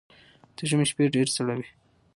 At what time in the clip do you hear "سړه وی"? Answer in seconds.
1.35-1.67